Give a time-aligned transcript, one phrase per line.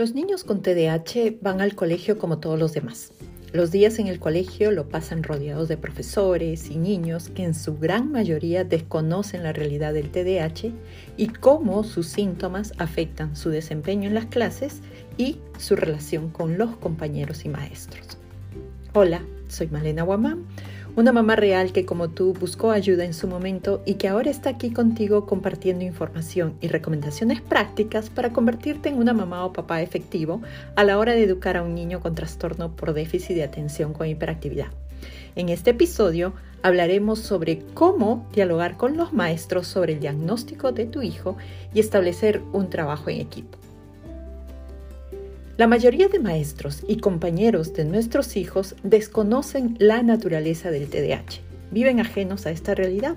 [0.00, 3.12] Los niños con TDAH van al colegio como todos los demás.
[3.52, 7.76] Los días en el colegio lo pasan rodeados de profesores y niños que en su
[7.76, 10.72] gran mayoría desconocen la realidad del TDAH
[11.18, 14.80] y cómo sus síntomas afectan su desempeño en las clases
[15.18, 18.16] y su relación con los compañeros y maestros.
[18.94, 20.46] Hola, soy Malena Guamán
[20.96, 24.50] una mamá real que como tú buscó ayuda en su momento y que ahora está
[24.50, 30.42] aquí contigo compartiendo información y recomendaciones prácticas para convertirte en una mamá o papá efectivo
[30.76, 34.08] a la hora de educar a un niño con trastorno por déficit de atención con
[34.08, 34.68] hiperactividad.
[35.36, 41.02] En este episodio hablaremos sobre cómo dialogar con los maestros sobre el diagnóstico de tu
[41.02, 41.36] hijo
[41.72, 43.58] y establecer un trabajo en equipo.
[45.60, 51.42] La mayoría de maestros y compañeros de nuestros hijos desconocen la naturaleza del TDAH.
[51.70, 53.16] Viven ajenos a esta realidad,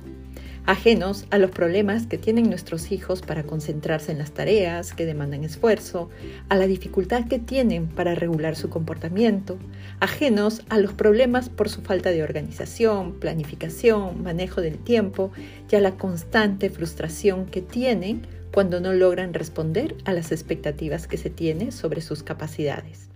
[0.65, 5.45] ajenos a los problemas que tienen nuestros hijos para concentrarse en las tareas que demandan
[5.45, 6.09] esfuerzo,
[6.49, 9.57] a la dificultad que tienen para regular su comportamiento,
[10.01, 15.31] ajenos a los problemas por su falta de organización, planificación, manejo del tiempo
[15.71, 21.17] y a la constante frustración que tienen cuando no logran responder a las expectativas que
[21.17, 23.09] se tiene sobre sus capacidades.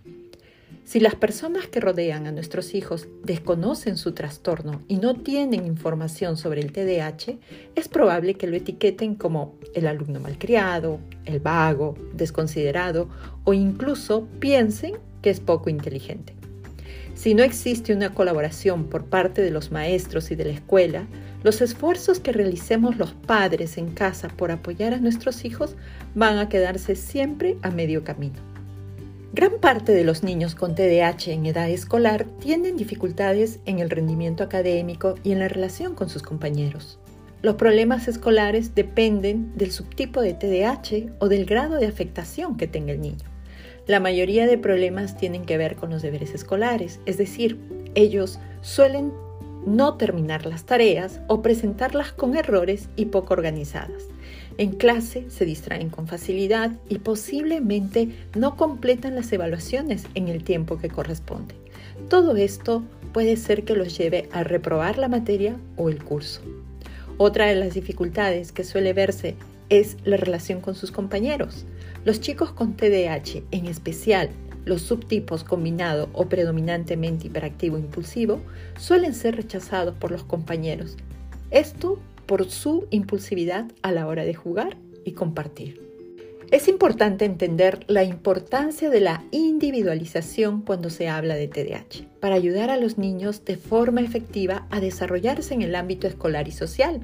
[0.83, 6.37] Si las personas que rodean a nuestros hijos desconocen su trastorno y no tienen información
[6.37, 7.37] sobre el TDAH,
[7.75, 13.09] es probable que lo etiqueten como el alumno malcriado, el vago, desconsiderado
[13.43, 16.33] o incluso piensen que es poco inteligente.
[17.13, 21.05] Si no existe una colaboración por parte de los maestros y de la escuela,
[21.43, 25.75] los esfuerzos que realicemos los padres en casa por apoyar a nuestros hijos
[26.15, 28.35] van a quedarse siempre a medio camino.
[29.33, 34.43] Gran parte de los niños con TDAH en edad escolar tienen dificultades en el rendimiento
[34.43, 36.97] académico y en la relación con sus compañeros.
[37.43, 42.93] Los problemas escolares dependen del subtipo de TDAH o del grado de afectación que tenga
[42.93, 43.25] el niño.
[43.85, 47.59] La mayoría de problemas tienen que ver con los deberes escolares, es decir,
[47.95, 49.13] ellos suelen
[49.67, 54.03] no terminar las tareas o presentarlas con errores y poco organizadas.
[54.57, 60.77] En clase se distraen con facilidad y posiblemente no completan las evaluaciones en el tiempo
[60.77, 61.53] que corresponde.
[62.09, 62.83] Todo esto
[63.13, 66.41] puede ser que los lleve a reprobar la materia o el curso.
[67.17, 69.35] Otra de las dificultades que suele verse
[69.69, 71.65] es la relación con sus compañeros.
[72.05, 74.29] Los chicos con TDAH, en especial
[74.67, 78.41] los subtipos combinado o predominantemente hiperactivo impulsivo
[78.77, 80.97] suelen ser rechazados por los compañeros.
[81.49, 85.87] Esto por su impulsividad a la hora de jugar y compartir.
[86.51, 92.69] Es importante entender la importancia de la individualización cuando se habla de TDAH, para ayudar
[92.69, 97.01] a los niños de forma efectiva a desarrollarse en el ámbito escolar y social.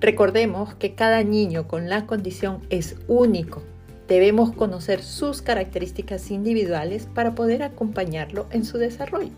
[0.00, 3.62] Recordemos que cada niño con la condición es único
[4.08, 9.32] Debemos conocer sus características individuales para poder acompañarlo en su desarrollo.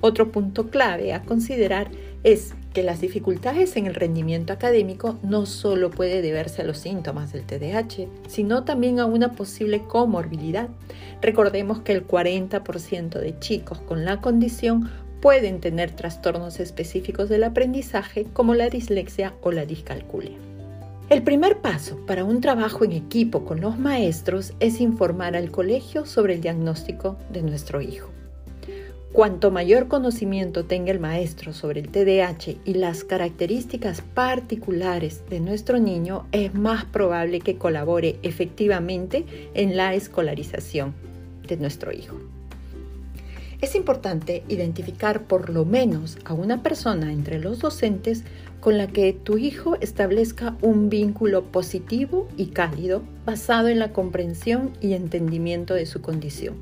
[0.00, 1.90] Otro punto clave a considerar
[2.24, 7.32] es que las dificultades en el rendimiento académico no solo puede deberse a los síntomas
[7.32, 10.68] del TDAH, sino también a una posible comorbilidad.
[11.22, 14.90] Recordemos que el 40% de chicos con la condición
[15.20, 20.36] pueden tener trastornos específicos del aprendizaje como la dislexia o la discalculia.
[21.10, 26.06] El primer paso para un trabajo en equipo con los maestros es informar al colegio
[26.06, 28.08] sobre el diagnóstico de nuestro hijo.
[29.12, 35.78] Cuanto mayor conocimiento tenga el maestro sobre el TDAH y las características particulares de nuestro
[35.78, 40.94] niño, es más probable que colabore efectivamente en la escolarización
[41.46, 42.16] de nuestro hijo.
[43.60, 48.24] Es importante identificar por lo menos a una persona entre los docentes
[48.64, 54.72] con la que tu hijo establezca un vínculo positivo y cálido basado en la comprensión
[54.80, 56.54] y entendimiento de su condición.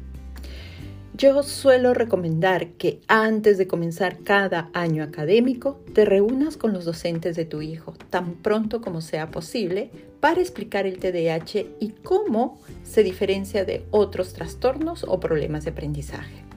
[1.16, 7.36] Yo suelo recomendar que antes de comenzar cada año académico te reúnas con los docentes
[7.36, 13.04] de tu hijo tan pronto como sea posible para explicar el TDAH y cómo se
[13.04, 16.51] diferencia de otros trastornos o problemas de aprendizaje.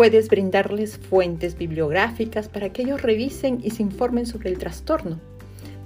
[0.00, 5.20] Puedes brindarles fuentes bibliográficas para que ellos revisen y se informen sobre el trastorno.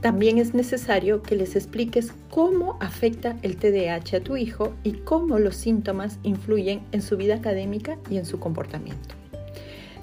[0.02, 5.40] También es necesario que les expliques cómo afecta el TDAH a tu hijo y cómo
[5.40, 9.16] los síntomas influyen en su vida académica y en su comportamiento.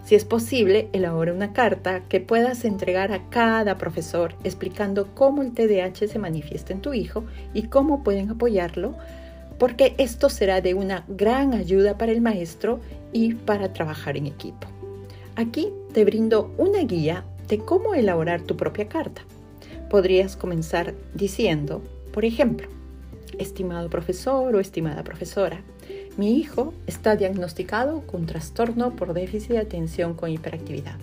[0.03, 5.53] Si es posible, elabora una carta que puedas entregar a cada profesor explicando cómo el
[5.53, 7.23] TDAH se manifiesta en tu hijo
[7.53, 8.97] y cómo pueden apoyarlo
[9.61, 12.79] porque esto será de una gran ayuda para el maestro
[13.13, 14.67] y para trabajar en equipo.
[15.35, 19.21] Aquí te brindo una guía de cómo elaborar tu propia carta.
[19.87, 22.67] Podrías comenzar diciendo, por ejemplo,
[23.37, 25.61] Estimado profesor o estimada profesora,
[26.17, 30.97] mi hijo está diagnosticado con trastorno por déficit de atención con hiperactividad.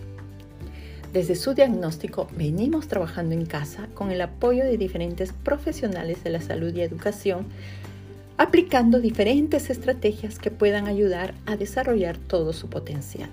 [1.13, 6.41] Desde su diagnóstico venimos trabajando en casa con el apoyo de diferentes profesionales de la
[6.41, 7.47] salud y educación,
[8.39, 13.29] aplicando diferentes estrategias que puedan ayudar a desarrollar todo su potencial.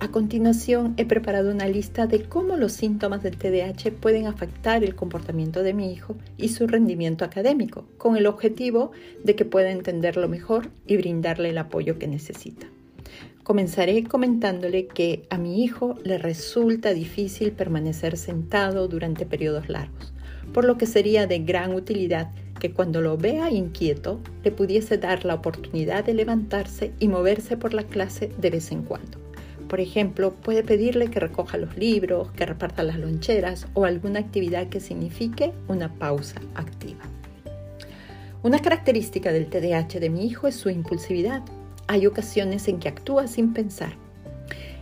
[0.00, 4.94] A continuación, he preparado una lista de cómo los síntomas del TDAH pueden afectar el
[4.94, 8.90] comportamiento de mi hijo y su rendimiento académico, con el objetivo
[9.24, 12.66] de que pueda entenderlo mejor y brindarle el apoyo que necesita.
[13.42, 20.12] Comenzaré comentándole que a mi hijo le resulta difícil permanecer sentado durante periodos largos,
[20.52, 25.24] por lo que sería de gran utilidad que cuando lo vea inquieto le pudiese dar
[25.24, 29.18] la oportunidad de levantarse y moverse por la clase de vez en cuando.
[29.68, 34.68] Por ejemplo, puede pedirle que recoja los libros, que reparta las loncheras o alguna actividad
[34.68, 37.04] que signifique una pausa activa.
[38.42, 41.42] Una característica del TDAH de mi hijo es su impulsividad.
[41.86, 43.92] Hay ocasiones en que actúa sin pensar.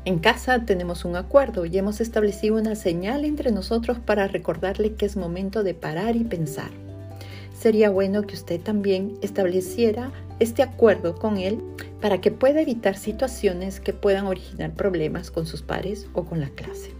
[0.04, 5.04] En casa tenemos un acuerdo y hemos establecido una señal entre nosotros para recordarle que
[5.04, 6.70] es momento de parar y pensar.
[7.58, 11.58] Sería bueno que usted también estableciera este acuerdo con él
[12.02, 16.50] para que pueda evitar situaciones que puedan originar problemas con sus pares o con la
[16.50, 16.90] clase.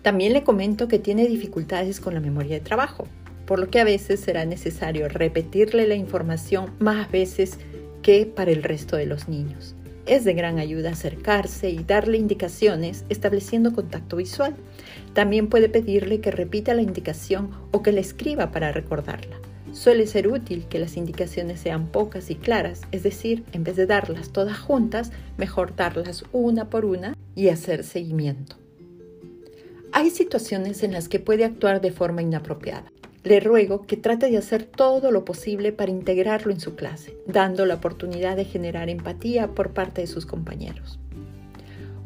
[0.00, 3.06] También le comento que tiene dificultades con la memoria de trabajo,
[3.44, 7.58] por lo que a veces será necesario repetirle la información más veces
[8.00, 9.74] que para el resto de los niños.
[10.06, 14.56] Es de gran ayuda acercarse y darle indicaciones estableciendo contacto visual.
[15.12, 19.36] También puede pedirle que repita la indicación o que la escriba para recordarla.
[19.72, 23.86] Suele ser útil que las indicaciones sean pocas y claras, es decir, en vez de
[23.86, 28.56] darlas todas juntas, mejor darlas una por una y hacer seguimiento.
[29.92, 32.90] Hay situaciones en las que puede actuar de forma inapropiada.
[33.24, 37.66] Le ruego que trate de hacer todo lo posible para integrarlo en su clase, dando
[37.66, 40.98] la oportunidad de generar empatía por parte de sus compañeros.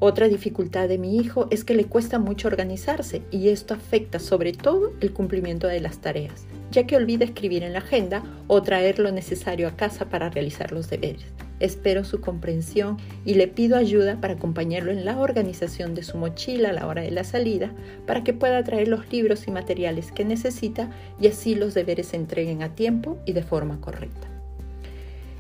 [0.04, 4.52] Otra dificultad de mi hijo es que le cuesta mucho organizarse y esto afecta sobre
[4.52, 8.99] todo el cumplimiento de las tareas ya que olvida escribir en la agenda o traer
[8.99, 11.26] lo necesario a casa para realizar los deberes.
[11.60, 16.70] Espero su comprensión y le pido ayuda para acompañarlo en la organización de su mochila
[16.70, 17.72] a la hora de la salida
[18.06, 20.90] para que pueda traer los libros y materiales que necesita
[21.20, 24.31] y así los deberes se entreguen a tiempo y de forma correcta.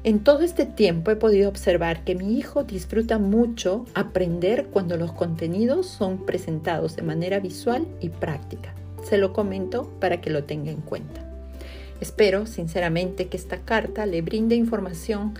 [0.04, 5.12] En todo este tiempo he podido observar que mi hijo disfruta mucho aprender cuando los
[5.12, 10.70] contenidos son presentados de manera visual y práctica se lo comento para que lo tenga
[10.70, 11.22] en cuenta.
[12.00, 15.34] Espero sinceramente que esta carta le brinde información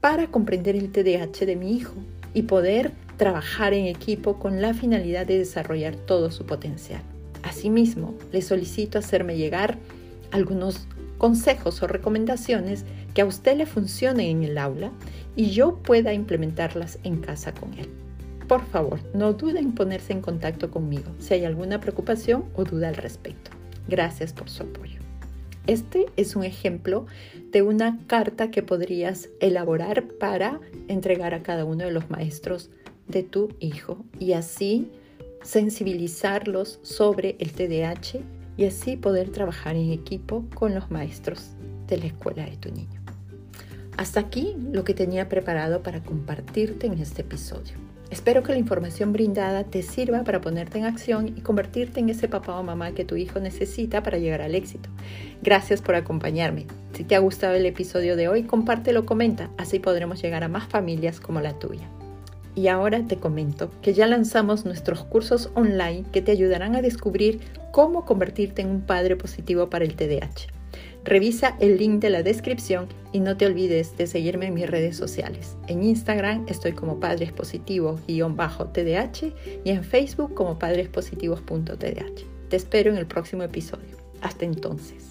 [0.00, 1.94] para comprender el TDAH de mi hijo
[2.34, 7.02] y poder trabajar en equipo con la finalidad de desarrollar todo su potencial.
[7.42, 9.78] Asimismo, le solicito hacerme llegar
[10.30, 10.86] algunos
[11.18, 12.84] consejos o recomendaciones
[13.14, 14.90] que a usted le funcionen en el aula
[15.36, 17.88] y yo pueda implementarlas en casa con él.
[18.48, 22.88] Por favor, no dude en ponerse en contacto conmigo si hay alguna preocupación o duda
[22.88, 23.50] al respecto.
[23.88, 25.00] Gracias por su apoyo.
[25.66, 27.06] Este es un ejemplo
[27.52, 32.70] de una carta que podrías elaborar para entregar a cada uno de los maestros
[33.06, 34.90] de tu hijo y así
[35.42, 38.20] sensibilizarlos sobre el TDAH
[38.56, 41.50] y así poder trabajar en equipo con los maestros
[41.86, 43.01] de la escuela de tu niño.
[43.96, 47.74] Hasta aquí lo que tenía preparado para compartirte en este episodio.
[48.10, 52.28] Espero que la información brindada te sirva para ponerte en acción y convertirte en ese
[52.28, 54.90] papá o mamá que tu hijo necesita para llegar al éxito.
[55.42, 56.66] Gracias por acompañarme.
[56.92, 60.68] Si te ha gustado el episodio de hoy, compártelo, comenta, así podremos llegar a más
[60.68, 61.88] familias como la tuya.
[62.54, 67.40] Y ahora te comento que ya lanzamos nuestros cursos online que te ayudarán a descubrir
[67.70, 70.61] cómo convertirte en un padre positivo para el TDAH.
[71.04, 74.96] Revisa el link de la descripción y no te olvides de seguirme en mis redes
[74.96, 75.56] sociales.
[75.66, 79.32] En Instagram estoy como Padres Positivos-TDH
[79.64, 82.48] y en Facebook como padrespositivos.tdh.
[82.48, 83.96] Te espero en el próximo episodio.
[84.20, 85.06] Hasta entonces.